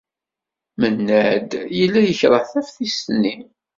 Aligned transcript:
Mennad 0.79 1.51
yella 1.77 2.01
yekṛeh 2.03 2.43
taftist-nni. 2.53 3.35